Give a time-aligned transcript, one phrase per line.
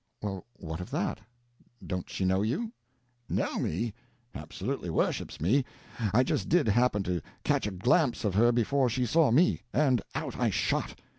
[0.23, 1.19] "Well, what of that?
[1.85, 2.71] don't she know you?"
[3.29, 3.93] "Know me?
[4.33, 5.63] Absolutely worships me.
[6.11, 10.01] I just did happen to catch a glimpse of her before she saw me and
[10.15, 10.99] out I shot.